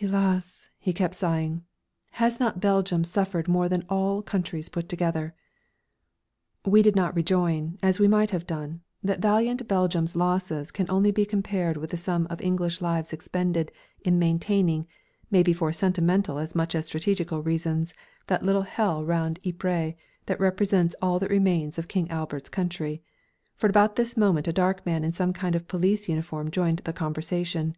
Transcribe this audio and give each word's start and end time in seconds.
"Hélas!" 0.00 0.68
he 0.78 0.92
kept 0.92 1.12
sighing. 1.12 1.64
"Has 2.12 2.38
not 2.38 2.60
Belgium 2.60 3.02
suffered 3.02 3.48
more 3.48 3.68
than 3.68 3.84
all 3.88 4.22
countries 4.22 4.68
put 4.68 4.88
together?" 4.88 5.34
We 6.64 6.82
did 6.82 6.94
not 6.94 7.16
rejoin, 7.16 7.78
as 7.82 7.98
we 7.98 8.06
might 8.06 8.30
well 8.30 8.38
have 8.38 8.46
done, 8.46 8.82
that 9.02 9.18
valiant 9.18 9.66
Belgium's 9.66 10.14
losses 10.14 10.70
can 10.70 10.86
only 10.88 11.10
be 11.10 11.26
compared 11.26 11.76
with 11.78 11.90
the 11.90 11.96
sum 11.96 12.28
of 12.30 12.40
English 12.40 12.80
lives 12.80 13.12
expended 13.12 13.72
in 14.04 14.20
maintaining, 14.20 14.86
maybe 15.32 15.52
for 15.52 15.72
sentimental 15.72 16.38
as 16.38 16.54
much 16.54 16.76
as 16.76 16.86
strategical 16.86 17.42
reasons, 17.42 17.92
that 18.28 18.44
little 18.44 18.62
hell 18.62 19.04
round 19.04 19.40
Ypres 19.44 19.94
that 20.26 20.38
represents 20.38 20.94
all 21.02 21.18
that 21.18 21.28
remains 21.28 21.76
of 21.76 21.88
King 21.88 22.08
Albert's 22.08 22.48
country; 22.48 23.02
for 23.56 23.66
at 23.66 23.70
about 23.70 23.96
this 23.96 24.16
moment 24.16 24.46
a 24.46 24.52
dark 24.52 24.86
man 24.86 25.02
in 25.02 25.12
some 25.12 25.32
kind 25.32 25.56
of 25.56 25.66
police 25.66 26.08
uniform 26.08 26.52
joined 26.52 26.78
in 26.78 26.84
the 26.84 26.92
conversation. 26.92 27.74